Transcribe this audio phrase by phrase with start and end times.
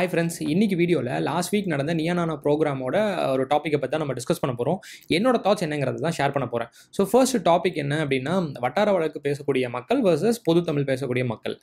[0.00, 2.96] Hi friends இன்னைக்கு வீடியோவில் last week நடந்த நியானானா ப்ரோக்ராமோட
[3.32, 4.78] ஒரு டாப்பிக்கை பற்றி தான் நம்ம டிஸ்கஸ் பண்ண போகிறோம்
[5.16, 8.34] என்னோட தாட்ஸ் என்னங்கிறத தான் ஷேர் பண்ண போகிறேன் ஸோ ஃபர்ஸ்ட் டாபிக் என்ன அப்படின்னா
[8.64, 11.56] வட்டார வழக்கு பேசக்கூடிய மக்கள் வர்சஸ் பொது தமிழ் பேசக்கூடிய மக்கள்.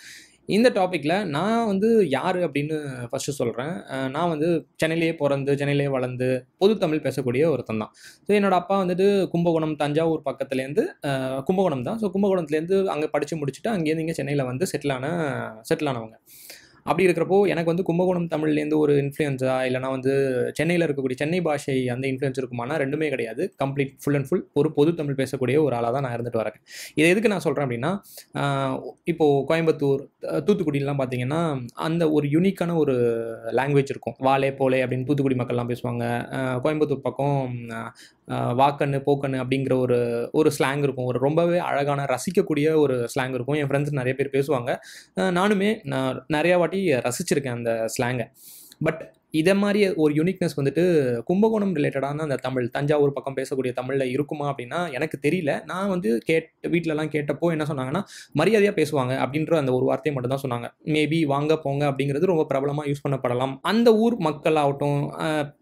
[0.57, 2.75] இந்த டாப்பிக்கில் நான் வந்து யார் அப்படின்னு
[3.13, 3.73] ஃபஸ்ட்டு சொல்கிறேன்
[4.15, 4.49] நான் வந்து
[4.83, 6.29] சென்னையிலேயே பிறந்து சென்னையிலேயே வளர்ந்து
[6.63, 7.91] பொது தமிழ் பேசக்கூடிய ஒருத்தன் தான்.
[8.27, 10.85] ஸோ என்னோடய அப்பா வந்துட்டு கும்பகோணம் தஞ்சாவூர் பக்கத்துலேருந்து
[11.49, 11.99] கும்பகோணம் தான்.
[12.03, 15.09] ஸோ கும்பகோணத்துலேருந்து அங்கே படித்து முடிச்சுட்டு அங்கேருந்து இங்கே சென்னையில் வந்து செட்டில் ஆன
[15.71, 16.17] செட்டில் ஆனவங்க.
[16.89, 20.13] அப்படி இருக்கிறப்போ எனக்கு வந்து கும்பகோணம் தமிழ்லேருந்து ஒரு இன்ஃப்ளூயன்ஸா இல்லைனா வந்து
[20.53, 23.43] சென்னையில் இருக்கக்கூடிய சென்னை பாஷை அந்த இன்ஃப்ளூயன்ஸ் இருக்குமானா ரெண்டுமே கிடையாது.
[23.63, 26.57] கம்ப்ளீட் ஃபுல் அண்ட் ஃபுல் ஒரு பொது தமிழ் பேசக்கூடிய ஒரு ஆளாக தான் நான் இருந்துட்டு வரேன்.
[26.95, 27.91] இதை எதுக்கு நான் சொல்கிறேன் அப்படின்னா
[29.03, 31.41] இப்போது கோயம்புத்தூர் அஹ் தூத்துக்குடிலாம் பார்த்தீங்கன்னா
[31.89, 32.95] அந்த ஒரு யூனிக்கான ஒரு
[33.59, 34.17] லாங்குவேஜ் இருக்கும்.
[34.19, 36.03] வாலே போலே அப்படின்னு தூத்துக்குடி மக்கள்லாம் பேசுவாங்க.
[36.65, 37.35] கோயம்புத்தூர் பக்கம்
[38.61, 39.97] வாக்கண்ணு போக்கண்ணு அப்படிங்கிற ஒரு
[40.31, 41.05] ஒரு ஸ்லாங் இருக்கும்.
[41.05, 43.59] ஒரு ரொம்பவே அழகான ரசிக்கக்கூடிய ஒரு ஸ்லாங் இருக்கும்.
[43.61, 44.71] என் ஃப்ரெண்ட்ஸ் நிறைய பேர் பேசுவாங்க.
[45.39, 48.27] நானுமே நான் நிறையா வாட்டி ரசிச்சிருக்கேன் அந்த ஸ்லாங்கை
[48.83, 49.01] பட்
[49.41, 50.83] இதை மாதிரி ஒரு யூனிக்னஸ் வந்துட்டு
[51.29, 55.51] கும்பகோணம் ரிலேட்டடான அந்த தமிழ் தஞ்சாவூர் பக்கம் பேசக்கூடிய தமிழில் இருக்குமா அப்படின்னா எனக்கு தெரியல.
[55.71, 58.01] நான் வந்து கேட் வீட்டிலலாம் கேட்டப்போ என்ன சொன்னாங்கன்னா
[58.41, 60.69] மரியாதையாக பேசுவாங்க அப்படின்ற அந்த ஒரு வார்த்தையை மட்டும் தான் சொன்னாங்க.
[60.95, 63.55] மேபி வாங்க போங்க அப்படிங்கிறது ரொம்ப பிரபலமாக யூஸ் பண்ணப்படலாம்.
[63.71, 64.99] அந்த ஊர் மக்கள் ஆகட்டும்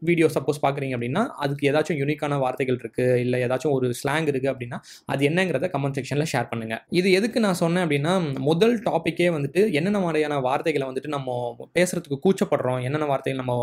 [0.09, 4.79] வீடியோ சப்போஸ் பார்க்குறீங்க அப்படின்னா அதுக்கு ஏதாச்சும் யூனிக்கான வார்த்தைகள் இருக்குது இல்லை ஏதாச்சும் ஒரு ஸ்லாங் இருக்குது அப்படின்னா
[5.13, 8.13] அது என்னங்கிறத கமெண்ட் செக்ஷனில் ஷேர் பண்ணுங்கள் இது எதுக்கு நான் சொன்னேன் அப்படின்னா
[8.49, 11.37] முதல் டாப்பிக்கே வந்துட்டு என்னென்ன மாதிரியான வார்த்தைகளை வந்துட்டு நம்ம
[11.77, 13.55] பேசுகிறதுக்கு கூச்சப்படுறோம் என்னென்ன வார்த்தைகள் நம்ம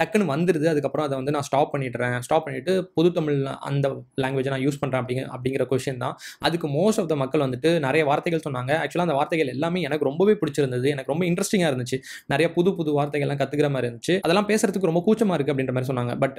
[0.00, 2.16] டக்குன்னு வந்துடுது அதுக்கப்புறம் அதை வந்து நான் ஸ்டாப் பண்ணிடுறேன்.
[2.26, 3.38] ஸ்டாப் பண்ணிவிட்டு பொது தமிழ்
[3.70, 3.88] அந்த
[4.22, 6.16] லாங்குவேஜை நான் யூஸ் பண்ணுறேன் அப்படிங்க அப்படிங்கிற கொஷின் தான்.
[6.48, 8.72] அதுக்கு மோஸ்ட் ஆஃப் த மக்கள் வந்துட்டு நிறைய வார்த்தைகள் சொன்னாங்க.
[8.82, 10.88] ஆக்சுவலாக அந்த வார்த்தைகள் எல்லாமே எனக்கு ரொம்பவே பிடிச்சிருந்தது.
[10.94, 11.98] எனக்கு ரொம்ப இன்ட்ரெஸ்டிங்காக இருந்துச்சு.
[12.34, 14.16] நிறைய புது புது வார்த்தைகள்லாம் கற்றுக்கிற மாதிரி இருந்துச்சு.
[14.26, 16.14] அதெல்லாம் பேசுறதுக்கு ரொம்ப கூச்சமாக இருக்குது அப்படின்ற மாதிரி சொன்னாங்க.
[16.24, 16.38] பட்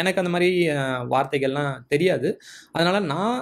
[0.00, 0.50] எனக்கு அந்த மாதிரி
[1.14, 2.30] வார்த்தைகள்லாம் தெரியாது.
[2.72, 3.36] அதனால் நான்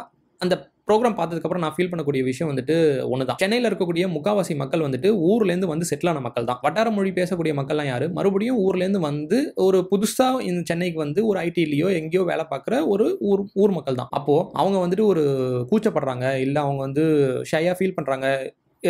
[0.44, 0.54] அந்த
[0.90, 5.70] ப்ரோக்ராம் பார்த்ததுக்கப்புறம் நான் ஃபீல் பண்ணக்கூடிய விஷயம் வந்துட்டு ஒன்று தான் சென்னையில் இருக்கக்கூடிய முக்காவாசி மக்கள் வந்துட்டு ஊர்லேருந்து
[5.72, 8.06] வந்து செட்டிலான மக்கள் தான் வட்டார மொழி பேசக்கூடிய மக்கள்லாம் யார்?
[8.10, 13.42] மறுபடியும் ஊர்லேருந்து வந்து ஒரு புதுசாக இந்த சென்னைக்கு வந்து ஒரு ஐடிலேயோ எங்கேயோ வேலை பார்க்குற ஒரு ஊர்
[13.54, 15.24] ஊர் மக்கள் தான் அப்போது அவங்க வந்துட்டு ஒரு
[15.70, 16.26] கூச்சப்படுறாங்க.
[16.38, 17.04] இல்லை அவங்க வந்து
[17.52, 18.26] ஷையாக ஃபீல் பண்ணுறாங்க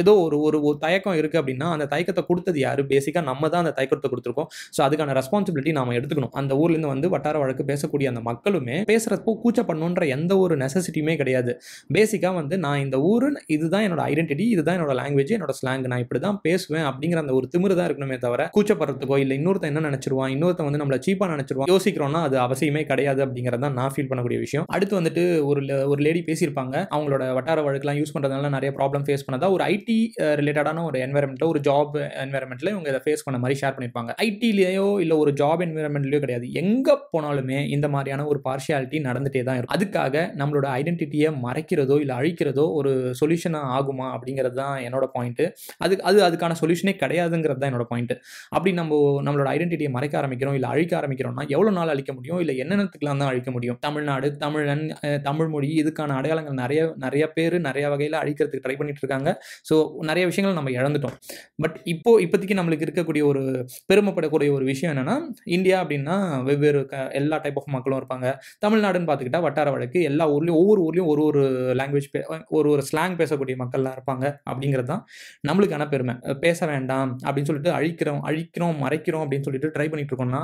[0.00, 2.82] ஏதோ ஒரு ஒரு ஒரு தயக்கம் இருக்குது அப்படின்னா அந்த தயக்கத்தை கொடுத்தது யார்?
[2.92, 4.48] பேசிக்காக நம்ம தான் அந்த தயக்கத்தை கொடுத்துருக்கோம்.
[4.76, 6.32] ஸோ அதுக்கான ரெஸ்பான்சிபிலிட்டி நம்ம எடுத்துக்கணும்.
[6.40, 11.54] அந்த ஊர்லேருந்து வந்து வட்டார வழக்கு பேசக்கூடிய அந்த மக்களுமே பேசுகிறப்போ கூச்சப்படணுன்ற எந்த ஒரு நெசசிட்டியுமே கிடையாது.
[11.96, 16.20] பேசிக்காக வந்து நான் இந்த ஊர் இதுதான் என்னோட ஐடென்டிட்டி இதுதான் என்னோட லாங்குவேஜ் என்னோட ஸ்லாங் நான் இப்படி
[16.26, 20.68] தான் பேசுவேன் அப்படிங்கிற அந்த ஒரு திமிரு தான் இருக்கணுமே தவிர கூச்சப்படுறதுக்கோ இல்லை இன்னொருத்தன் என்ன நினச்சிருவான் இன்னொருத்தன்
[20.68, 24.66] வந்து நம்மளை சீப்பாக நினச்சிருவான் யோசிக்கிறோம்னா அது அவசியமே கிடையாது அப்படிங்கிறத தான் நான் ஃபீல் பண்ணக்கூடிய விஷயம்.
[24.76, 25.60] அடுத்து வந்துட்டு ஒரு
[25.92, 26.74] ஒரு லேடி பேசியிருப்பாங்க.
[26.94, 29.98] அவங்களோட வட்டார வழக்குலாம் யூஸ் பண்ணுறதுனால நிறைய ப்ராப்ளம் ஃபேஸ் பண்ணதா ஒரு ஐடி ஐடி
[30.40, 34.10] ரிலேட்டடான ஒரு என்வரன்மெண்ட்டில் ஒரு ஜாப் என்வரன்மெண்ட்டில் இவங்க இதை ஃபேஸ் பண்ண மாதிரி ஷேர் பண்ணியிருப்பாங்க.
[34.26, 36.46] ஐடிலேயோ இல்லை ஒரு ஜாப் என்வரன்மெண்ட்லேயோ கிடையாது.
[36.62, 39.76] எங்கே போனாலுமே இந்த மாதிரியான ஒரு பார்ஷியாலிட்டி நடந்துகிட்டே தான் இருக்கும்.
[39.76, 45.46] அதுக்காக நம்மளோட ஐடென்டிட்டியை மறைக்கிறதோ இல்லை அழிக்கிறதோ ஒரு சொல்யூஷனாக ஆகுமா அப்படிங்கிறது தான் என்னோட பாயிண்ட்டு
[45.84, 48.14] அது அது அதுக்கான சொல்யூஷனே கிடையாதுங்கிறது தான் என்னோட பாயிண்ட்
[48.56, 52.40] அப்படி நம்ம நம்மளோட ஐடென்டிட்டியை மறைக்க ஆரம்பிக்கிறோம் இல்லை அழிக்க ஆரம்பிக்கிறோம்னா எவ்வளோ நாள் அழிக்க முடியும்?
[52.44, 53.78] இல்லை என்னென்னத்துக்குலாம் தான் அழிக்க முடியும்?
[53.86, 54.84] தமிழ்நாடு தமிழன்
[55.28, 59.30] தமிழ் மொழி இதுக்கான அடையாளங்கள் நிறைய நிறைய பேர் நிறைய வகையில் அழிக்கிறதுக்கு ட்ரை பண்ணிட்டு இருக்காங்க.
[59.70, 59.76] ஸோ
[60.10, 61.16] நிறைய விஷயங்கள் நம்ம இழந்துட்டோம்.
[61.62, 63.42] பட் இப்போ இப்போதைக்கு நம்மளுக்கு இருக்கக்கூடிய ஒரு
[63.90, 65.16] பெருமைப்படக்கூடிய ஒரு விஷயம் என்னென்னா
[65.56, 66.16] இந்தியா அப்படின்னா
[66.48, 68.26] வெவ்வேறு க எல்லா டைப் ஆஃப் மக்களும் இருப்பாங்க.
[68.66, 71.42] தமிழ்நாடுன்னு பார்த்துக்கிட்டா வட்டார வழக்கு எல்லா ஊர்லேயும் ஒவ்வொரு ஊர்லேயும் ஒரு ஒரு
[71.80, 72.22] லாங்குவேஜ் பே
[72.58, 75.04] ஒரு ஒரு ஸ்லாங் பேசக்கூடிய மக்கள்லாம் இருப்பாங்க அப்படிங்கிறது தான்
[75.48, 76.14] நம்மளுக்கான பெருமை.
[76.44, 80.42] பேச வேண்டாம் அப்படின்னு சொல்லிட்டு அழிக்கிறோம் அழிக்கிறோம் மறைக்கிறோம் அப்படின்னு சொல்லிட்டு ட்ரை பண்ணிட்டு இருக்கோம்னா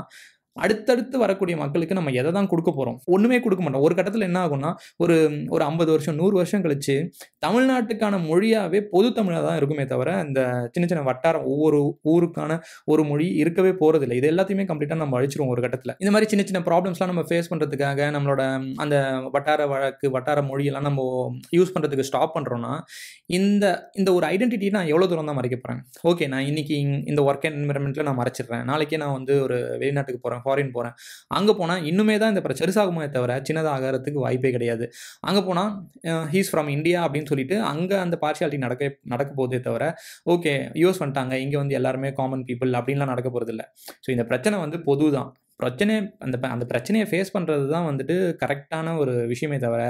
[0.64, 3.84] அடுத்தடுத்து வரக்கூடிய மக்களுக்கு நம்ம எதை தான் கொடுக்க போகிறோம் ஒன்றுமே கொடுக்க மாட்டோம்.
[3.86, 4.70] ஒரு கட்டத்தில் என்ன ஆகும்னா
[5.04, 5.16] ஒரு
[5.54, 6.96] ஒரு ஐம்பது வருஷம் நூறு வருஷம் கழிச்சு
[7.46, 10.40] தமிழ்நாட்டுக்கான மொழியாகவே பொது தமிழாக தான் இருக்குமே தவிர இந்த
[10.74, 11.80] சின்ன சின்ன வட்டாரம் ஒவ்வொரு
[12.12, 12.58] ஊருக்கான
[12.92, 15.94] ஒரு மொழி இருக்கவே போகிறதில்ல இது எல்லாத்தையுமே கம்ப்ளீட்டாக நம்ம அழிச்சிருவோம் ஒரு கட்டத்தில்.
[16.02, 18.42] இந்த மாதிரி சின்ன சின்ன ப்ராப்ளம்ஸ்லாம் நம்ம ஃபேஸ் பண்ணுறதுக்காக நம்மளோட
[18.84, 18.96] அந்த
[19.36, 21.02] வட்டார வழக்கு வட்டார மொழியெல்லாம் நம்ம
[21.58, 22.72] யூஸ் பண்ணுறதுக்கு ஸ்டாப் பண்ணுறோன்னா
[23.38, 23.64] இந்த
[24.00, 25.80] இந்த ஒரு ஐடென்டிட்டி நான் எவ்வளோ தூரம் தான் மறைக்க போகிறேன்
[26.10, 26.74] ஓகே நான் இன்னைக்கு
[27.12, 28.64] இந்த ஒர்க் என்விரான்மெண்ட்டில் நான் மறைச்சிடுறேன்.
[28.70, 30.96] நாளைக்கே நான் வந்து ஒரு வெளிநாட்டுக்கு போகிறேன் ஃபாரின் போகிறேன்
[31.34, 34.84] அங்கே போனால் இன்னுமே தான் இந்த பிரச்சனை பெருசாகுமே தவிர சின்னதாகிறதுக்கு வாய்ப்பே கிடையாது.
[35.20, 35.70] அங்கே போனால்
[36.26, 39.84] ஹீஸ் ஃப்ரம் இந்தியா அப்படின்னு சொல்லிட்டு அங்கே அந்த பார்ஷியாலிட்டி நடக்க நடக்க போதே தவிர
[40.26, 43.66] ஓகே யூஸ் வந்துட்டாங்க இங்கே வந்து எல்லாருமே காமன் பீப்புள் அப்படின்லாம் நடக்க போகிறது இல்லை
[44.04, 45.30] ஸோ இந்த பிரச்சனை வந்து பொது தான்
[45.60, 49.82] பிரச்சனை அந்த அந்த பிரச்சனையை ஃபேஸ் பண்ணுறது தான் வந்துட்டு கரெக்டான ஒரு விஷயமே தவிர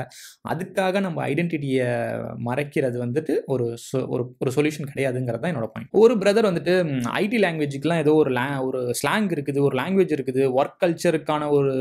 [0.48, 1.88] அதுக்காக நம்ம ஐடென்டிட்டியை
[2.46, 6.74] மறைக்கிறது வந்துட்டு ஒரு சொ- ஒரு ஒரு சொல்யூஷன் கிடையாதுங்கிறது தான் என்னோட பாயிண்ட் ஒரு பிரதர் வந்துட்டு
[7.18, 11.72] ஐடி லாங்குவேஜுக்கெலாம் ஏதோ ஒரு லே ஒரு ஸ்லாங் இருக்குது ஒரு லாங்குவேஜ் இருக்குது ஒர்க் கல்ச்சருக்கான ஒரு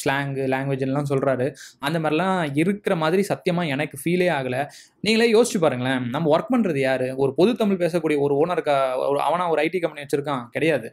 [0.00, 1.46] ஸ்லாங்கு லாங்குவேஜ்லாம் சொல்கிறாரு
[1.86, 4.62] அந்த மாதிரிலாம் இருக்கிற மாதிரி சத்தியமாக எனக்கு ஃபீலே ஆகலை.
[5.06, 6.02] நீங்களே யோசிச்சு பாருங்களேன்.
[6.14, 7.06] நம்ம ஒர்க் பண்ணுறது யார்?
[7.22, 8.76] ஒரு பொது தமிழ் பேசக்கூடிய ஒரு ஓனருக்கா
[9.10, 10.44] ஒரு அவனா ஒரு ஐடி கம்பெனி வச்சுருக்கான்.
[10.54, 10.88] கிடையாது.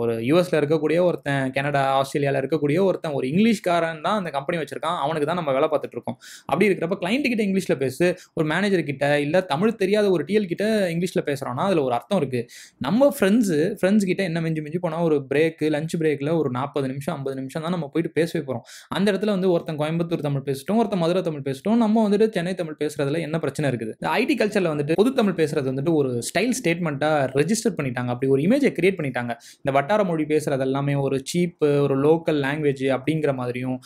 [0.00, 4.98] ஒரு யூஎஸில் இருக்கக்கூடிய ஒருத்தன் கனடா ஆஸ்திரேலியாவில் இருக்கக்கூடிய ஒருத்தன் ஒரு இங்கிலீஷ்காரன் தான் அந்த கம்பெனி வச்சுருக்கான்.
[5.04, 6.18] அவனுக்கு தான் நம்ம வேலை பார்த்துட்டு இருக்கோம்.
[6.50, 8.08] அப்படி இருக்கிறப்ப கிளைண்ட்டு கிட்ட இங்கிலீஷில் பேசு.
[8.38, 12.46] ஒரு மேனேஜர் கிட்ட இல்லை தமிழ் தெரியாத ஒரு டிஎல் கிட்ட இங்கிலீஷில் பேசுகிறோன்னா அதில் ஒரு அர்த்தம் இருக்குது
[12.86, 17.14] நம்ம ஃப்ரெண்ட்ஸு ஃப்ரெண்ட்ஸ் கிட்ட என்ன மிஞ்சி மிஞ்சி போனால் ஒரு பிரேக்கு லஞ்ச் பிரேக்கில் ஒரு நாற்பது நிமிஷம்
[17.16, 18.64] ஐம்பது நிமிஷம் தான் நம்ம போயிட்டு பேசவே போகிறோம்
[18.96, 21.78] அந்த இடத்துல வந்து ஒருத்தன் கோயம்புத்தூர் தமிழ் பேசிட்டோம் ஒருத்தன் மதுரை தமிழ் பேசிட்டோம்.
[21.84, 23.94] நம்ம வந்துட்டு சென்னை தமிழ் பேசுறதுல என்ன பிரச்சனை இருக்குது?
[24.00, 28.10] இந்த ஐடி கல்ச்சரில் வந்துட்டு பொது தமிழ் பேசுறது வந்துட்டு ஒரு ஸ்டைல் ஸ்டேட்மெண்ட்டாக ரெஜிஸ்டர் பண்ணிட்டாங்க.
[28.14, 29.34] அப்படி ஒரு இமேஜை கிரியேட் பண்ணிட்டாங்க.
[29.62, 33.78] இந்த வட்டார மொழி பேசுறது எல்லாமே ஒரு சீப்பு ஒரு லோக்கல் லாங்குவேஜ் அப்படிங்கிற மாதிரியும்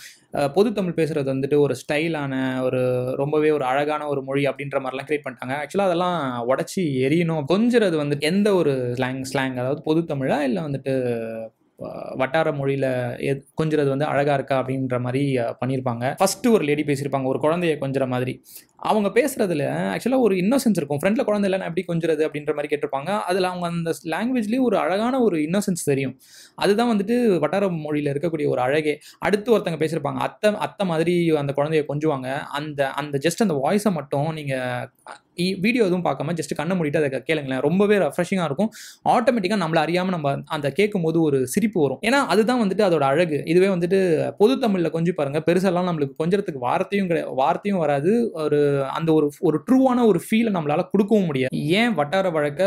[0.57, 2.35] பொது தமிழ் பேசுறது வந்துட்டு ஒரு ஸ்டைலான
[2.67, 2.81] ஒரு
[3.23, 5.57] ரொம்பவே ஒரு அழகான ஒரு மொழி அப்படின்ற மாதிரிலாம் கிரியேட் பண்ணிட்டாங்க.
[5.63, 6.19] ஆக்சுவலாக அதெல்லாம்
[6.53, 10.95] உடச்சி எரியணும் கொஞ்சிறது வந்துட்டு எந்த ஒரு ஸ்லாங் ஸ்லாங் அதாவது பொது தமிழா இல்லை வந்துட்டு
[12.17, 12.89] வட்டார மொழியில்
[13.63, 17.25] கொஞ்சிறது வந்து அழகாக இருக்கா அப்படின்ற மாதிரி பண்ணியிருப்பாங்க ஃபஸ்ட்டு ஒரு லேடி பேசியிருப்பாங்க.
[17.25, 18.45] ஒரு குழந்தைய கொஞ்சிற மாதிரி.
[18.85, 21.01] அவங்க பேசுறதுல ஆக்சுவலாக ஒரு இன்னோசென்ஸ் இருக்கும்.
[21.03, 23.11] ஃப்ரெண்டில் குழந்தை இல்லைன்னா எப்படி கொஞ்சிறது அப்படின்ற மாதிரி கேட்டிருப்பாங்க.
[23.31, 26.15] அதில் அவங்க அந்த லாங்குவேஜ்லேயும் ஒரு அழகான ஒரு இன்னோசென்ஸ் தெரியும்.
[26.55, 28.95] அதுதான் வந்துட்டு வட்டார மொழியில் இருக்கக்கூடிய ஒரு அழகே.
[29.19, 30.21] அடுத்து ஒருத்தங்க பேசியிருப்பாங்க.
[30.29, 32.29] அத்தை அத்தை மாதிரி அந்த குழந்தைய கொஞ்சுவாங்க.
[32.61, 34.91] அந்த அந்த ஜஸ்ட் அந்த வாய்ஸை மட்டும் நீங்கள்
[35.65, 37.63] வீடியோ எதுவும் பார்க்காம ஜஸ்ட் கண்ணை மூடிட்டு அதை கேளுங்களேன்.
[37.67, 38.69] ரொம்பவே ரெஃப்ரெஷிங்காக இருக்கும்.
[39.15, 42.01] ஆட்டோமேட்டிக்காக நம்மளை அறியாமல் நம்ம அந்த கேட்கும்போது ஒரு சிரிப்பு வரும்.
[42.09, 43.39] ஏன்னா அதுதான் வந்துட்டு அதோட அழகு.
[43.53, 43.99] இதுவே வந்துட்டு
[44.39, 48.13] பொது தமிழில் கொஞ்சம் பாருங்கள் பெருசெல்லாம் நம்மளுக்கு கொஞ்சத்துக்கு வார்த்தையும் கிடையாது வார்த்தையும் வராது.
[48.45, 48.61] ஒரு
[48.97, 51.53] அந்த ஒரு ஒரு ட்ரூவான ஒரு ஃபீலை நம்மளால் கொடுக்கவும் முடியாது.
[51.81, 52.63] ஏன் வட்டார வழக்க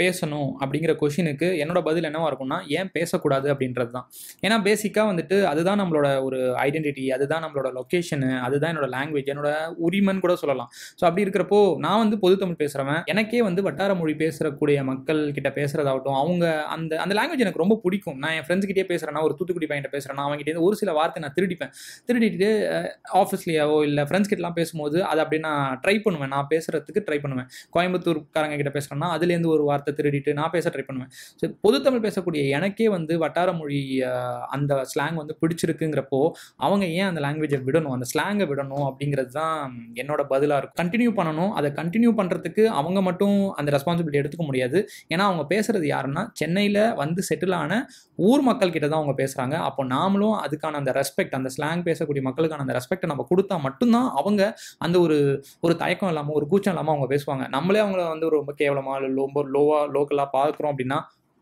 [0.00, 4.06] பேசணும் அப்படிங்கிற கொஷினுக்கு என்னோட பதில் என்னவா இருக்கும்னா ஏன் பேசக்கூடாது அப்படின்றது தான்
[4.46, 9.50] ஏன்னா பேசிக்காக வந்துட்டு அதுதான் நம்மளோட ஒரு ஐடென்டிட்டி அதுதான் நம்மளோட லொக்கேஷனு அதுதான் என்னோட லாங்குவேஜ் என்னோட
[9.86, 10.70] உரிமைன்னு கூட சொல்லலாம்.
[11.00, 15.50] ஸோ அப்படி இருக்கிறப்போ நான் வந்து பொது தமிழ் பேசுகிறவன் எனக்கே வந்து வட்டார மொழி பேசுகிறக்கூடிய மக்கள் கிட்ட
[15.58, 16.44] பேசுறதாகட்டும் அவங்க
[16.76, 18.18] அந்த அந்த லாங்குவேஜ் எனக்கு ரொம்ப பிடிக்கும்.
[18.22, 21.72] நான் என் ஃப்ரெண்ட்ஸ் கிட்டே பேசுகிறேன்னா ஒரு தூத்துக்குடி பையன் பேசுகிறேன்னா அவங்ககிட்ட ஒரு சில வார்த்தை நான் திருடிப்பேன்.
[22.08, 22.48] திருடிட்டு
[23.20, 26.32] ஆஃபீஸ்லேயாவோ இல்லை ஃப்ரெண்ட்ஸ் கிட்டலாம் பேசும்போது அது அப்படியே நான் ட்ரை பண்ணுவேன்.
[26.34, 27.48] நான் பேசுறதுக்கு ட்ரை பண்ணுவேன்.
[27.76, 31.10] கோயம்புத்தூர்காரங்க கிட்ட பேசுகிறேன்னா அதுலேருந்து ஒரு வார்த்தை திருடிட்டு நான் பேச ட்ரை பண்ணுவேன்.
[31.40, 33.80] ஸோ பொதுத்தமிழ் பேசக்கூடிய எனக்கே வந்து வட்டார மொழி
[34.56, 36.20] அந்த ஸ்லாங் வந்து பிடிச்சிருக்குங்கிறப்போ
[36.66, 37.94] அவங்க ஏன் அந்த லாங்குவேஜை விடணும்?
[37.96, 39.56] அந்த ஸ்லாங்கை விடணும் அப்படிங்கிறது தான்
[40.02, 40.80] என்னோட பதிலாக இருக்கும்.
[40.82, 41.52] கண்டினியூ பண்ணணும்.
[41.58, 44.78] அதை கண்டினியூ பண்ணுறதுக்கு அவங்க மட்டும் அந்த ரெஸ்பான்சிபிலிட்டி எடுத்துக்க முடியாது.
[45.12, 47.72] ஏன்னா அவங்க பேசுறது யாருன்னா சென்னையில் வந்து செட்டில் ஆன
[48.28, 52.64] ஊர் மக்கள் கிட்ட தான் அவங்க பேசுகிறாங்க அப்போ நாமளும் அதுக்கான அந்த ரெஸ்பெக்ட் அந்த ஸ்லாங் பேசக்கூடிய மக்களுக்கான
[52.66, 54.42] அந்த ரெஸ்பெக்டை நம்ம கொடுத்தா மட்டும்தான் அவங்க
[54.86, 55.16] அந்த ஒரு
[55.60, 57.44] ஒரு தயக்கம் இல்லாமல் ஒரு கூச்சம் இல்லாமல் அவங்க பேசுவாங்க.
[57.48, 60.98] நம்மளே அவங்கள வந்து ரொம்ப கேவலமாக இல்லை ரொம்ப லோவாக லோக்கலாக பார்க்குறோம் அப்படின்னா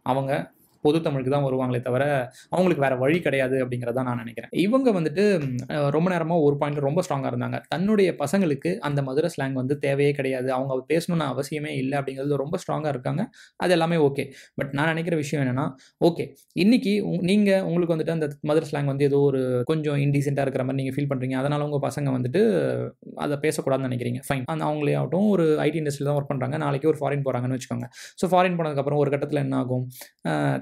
[0.07, 0.33] அவங்க
[0.83, 2.05] பொது தமிழுக்கு தான் வருவாங்களே தவிர
[2.51, 4.51] அவங்களுக்கு வேற வழி கிடையாது அப்படிங்கிறத நான் நினைக்கிறேன்.
[4.65, 5.25] இவங்க வந்துட்டு
[5.91, 7.59] ரொம்ப நேரமாக ஒரு பாயிண்ட்ல ரொம்ப ஸ்ட்ராங்காக இருந்தாங்க.
[7.69, 10.49] தன்னுடைய பசங்களுக்கு அந்த மதுரை ஸ்லாங் வந்து தேவையே கிடையாது.
[10.53, 13.23] அவங்க பேசணும்னு அவசியமே இல்லை அப்படிங்கிறது ரொம்ப ஸ்ட்ராங்காக இருக்காங்க.
[13.57, 14.25] அது எல்லாமே ஓகே
[14.55, 15.67] பட் நான் நினைக்கிற விஷயம் என்னன்னா
[16.01, 16.25] ஓகே
[16.57, 20.81] இன்னைக்கு உ- நீங்க உங்களுக்கு வந்துட்டு அந்த மதுரை ஸ்லாங் வந்து ஏதோ ஒரு கொஞ்சம் இன்டீசெண்டாக இருக்கிற மாதிரி
[20.81, 22.43] நீங்கள் ஃபீல் பண்ணுறீங்க அதனால உங்கள் பசங்க வந்துட்டு
[23.17, 24.21] அதை பேசக்கூடாதுன்னு நினைக்கிறீங்க.
[24.27, 27.87] ஃபைன் அந்த அவங்களே ஆகட்டும் ஒரு ஐடி இண்டஸ்ட்ரியில் தான் ஒர்க் பண்ணுறாங்க நாளைக்கு ஒரு ஃபாரின் போகிறாங்கன்னு வச்சுக்கோங்க.
[28.19, 29.85] ஸோ ஃபாரின் போனதுக்கப்புறம் ஒரு கட்டத்தில் என்ன ஆகும்?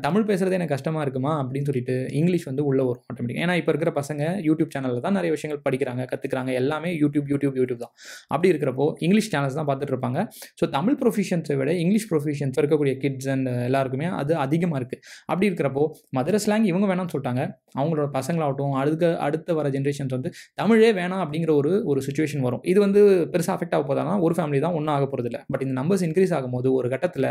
[0.04, 3.90] தமிழ் பேசுகிறதே எனக்கு கஷ்டமாக இருக்குமா அப்படின்னு சொல்லிட்டு இங்கிலீஷ் வந்து உள்ளே வரும் ஆட்டோமேட்டிக் ஏன்னா இப்போ இருக்கிற
[3.98, 7.92] பசங்க யூடியூப் சேனலில் தான் நிறைய விஷயங்கள் படிக்கிறாங்க கற்றுக்குறாங்க எல்லாமே யூடியூப் யூடியூப் யூடியூப் தான்.
[8.34, 10.18] அப்படி இருக்கிறப்போ இங்கிலீஷ் சேனல்ஸ் தான் பார்த்துட்டு இருப்பாங்க.
[10.60, 15.84] ஸோ தமிழ் ப்ரொஃபிஷியன்ஸை விட இங்கிலீஷ் ப்ரொஃபிஷியன்ஸ் இருக்கக்கூடிய கிட்ஸ் அண்ட் எல்லாருக்குமே அது அதிகமாக இருக்குது அப்படி இருக்கிறப்போ
[16.18, 17.44] மதுரை ஸ்லாங் இவங்க வேணாம்னு சொல்லிட்டாங்க.
[17.78, 22.62] அவங்களோட பசங்களாகட்டும் அடுத்த அடுத்த வர ஜென்ரேஷன்ஸ் வந்து தமிழே வேணாம் அப்படிங்கிற ஒரு ஒரு சுச்சுவேஷன் வரும்.
[22.72, 23.00] இது வந்து
[23.32, 26.68] பெருசாக அஃபெக்ட் ஆக போதானா ஒரு ஃபேமிலி தான் ஒன்றும் ஆக போகிறதில்ல பட் இந்த நம்பர்ஸ் இன்க்ரீஸ் ஆகும்போது
[26.78, 27.30] ஒரு கட்டத்தில்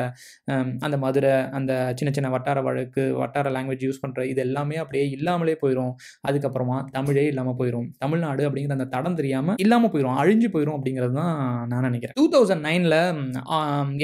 [0.88, 5.56] அந்த மதுரை அந்த சின்ன சின்ன வட்டார வழக்கு வட்டார லாங்குவேஜ் யூஸ் பண்ணுற இது எல்லாமே அப்படியே இல்லாமலே
[5.64, 5.94] போயிடும்
[6.30, 11.34] அதுக்கப்புறமா தமிழே இல்லாமல் போயிடும் தமிழ்நாடு அப்படிங்கிற அந்த தடம் தெரியாமல் இல்லாமல் போயிடும் அழிஞ்சு போயிடும் அப்படிங்கிறது தான்
[11.72, 12.18] நான் நினைக்கிறேன்.
[12.20, 13.00] டூ தௌசண்ட் நைனில்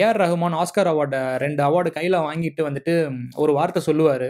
[0.01, 2.95] ஏஆர் ரஹ்மான் ஆஸ்கர் அவார்டை ரெண்டு அவார்டு கையில் வாங்கிட்டு வந்துட்டு
[3.43, 4.27] ஒரு வார்த்தை சொல்லுவார்.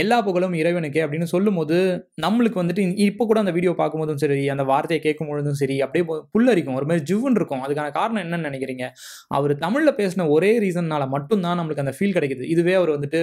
[0.00, 1.76] எல்லா புகழும் இறைவனுக்கே அப்படின்னு சொல்லும்போது
[2.24, 6.76] நம்மளுக்கு வந்துட்டு இப்போ கூட அந்த வீடியோ பார்க்கும்போதும் சரி அந்த வார்த்தையை கேட்கும் பொழுதும் சரி அப்படியே புல்லரிக்கும்
[6.80, 7.62] ஒரு மாதிரி ஜிவ்னு இருக்கும்.
[7.64, 8.84] அதுக்கான காரணம் என்னன்னு நினைக்கிறீங்க?
[9.38, 12.44] அவர் தமிழில் பேசின ஒரே ரீசன்னால மட்டும்தான் நம்மளுக்கு அந்த ஃபீல் கிடைக்குது.
[12.54, 13.20] இதுவே அவர் வந்துட்டு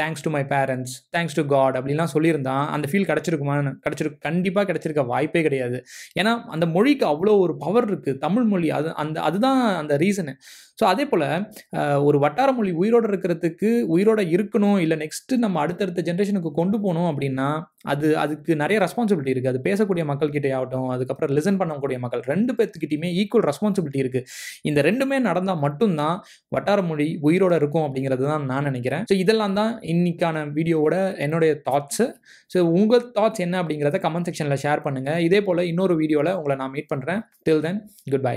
[0.00, 5.04] thanks to my parents thanks to God அப்படிலாம் சொல்லியிருந்தா அந்த ஃபீல் கிடச்சிருக்குமான்னு கிடச்சிருக்கு கண்டிப்பாக கிடைச்சிருக்க
[5.12, 5.80] வாய்ப்பே கிடையாது.
[6.20, 10.34] ஏன்னா அந்த மொழிக்கு அவ்வளோ ஒரு பவர் இருக்குது தமிழ் மொழி அது அந்த அதுதான் அந்த ரீசனு
[10.80, 11.26] ஸோ அதே போல்
[12.08, 17.08] ஒரு வட்டார மொழி உயிரோடு இருக்கிறதுக்கு உயிரோட இருக்கணும் இல்லை நெக்ஸ்ட்டு நம்ம அடுத்த அடுத்தடுத்த ஜென்ரேஷனுக்கு கொண்டு போகணும்
[17.10, 17.46] அப்படின்னா
[17.84, 23.10] அது அதுக்கு நிறைய ரெஸ்பான்சிபிலிட்டி இருக்குது அது பேசக்கூடிய மக்கள்கிட்ட ஆகட்டும் அதுக்கப்புறம் லிசன் பண்ணக்கூடிய மக்கள் ரெண்டு பேர்த்துக்கிட்டையுமே
[23.20, 24.26] ஈக்குவல் ரெஸ்பான்சிபிலிட்டி இருக்குது
[24.62, 26.16] இந்த ரெண்டுமே நடந்தால் மட்டும்தான்
[26.52, 29.04] வட்டார மொழி உயிரோட இருக்கும் அப்படிங்கிறது தான் நான் நினைக்கிறேன்.
[29.10, 32.06] ஸோ இதெல்லாம் தான் இன்னைக்கான வீடியோவோட என்னுடைய தாட்ஸு
[32.50, 36.74] ஸோ உங்கள் தாட்ஸ் என்ன அப்படிங்கிறத கமெண்ட் செக்ஷனில் ஷேர் பண்ணுங்கள் இதே போல் இன்னொரு வீடியோவில் உங்களை நான்
[36.76, 38.32] மீட் பண்ணுறேன் டில் தென் குட் பை